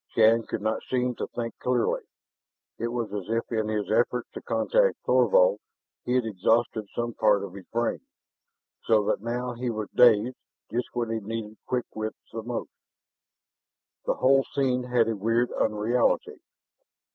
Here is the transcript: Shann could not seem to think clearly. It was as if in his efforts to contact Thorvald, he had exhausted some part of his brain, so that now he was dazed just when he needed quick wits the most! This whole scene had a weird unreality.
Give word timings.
Shann 0.15 0.47
could 0.47 0.63
not 0.63 0.81
seem 0.89 1.13
to 1.17 1.27
think 1.27 1.53
clearly. 1.59 2.01
It 2.79 2.87
was 2.87 3.13
as 3.13 3.29
if 3.29 3.51
in 3.51 3.67
his 3.67 3.91
efforts 3.91 4.31
to 4.31 4.41
contact 4.41 4.97
Thorvald, 5.05 5.59
he 6.05 6.13
had 6.13 6.25
exhausted 6.25 6.87
some 6.95 7.13
part 7.13 7.43
of 7.43 7.53
his 7.53 7.67
brain, 7.67 7.99
so 8.83 9.05
that 9.05 9.21
now 9.21 9.53
he 9.53 9.69
was 9.69 9.89
dazed 9.93 10.37
just 10.71 10.87
when 10.93 11.11
he 11.11 11.19
needed 11.19 11.55
quick 11.67 11.85
wits 11.93 12.17
the 12.33 12.41
most! 12.41 12.71
This 14.07 14.15
whole 14.17 14.43
scene 14.55 14.85
had 14.85 15.07
a 15.07 15.15
weird 15.15 15.51
unreality. 15.51 16.41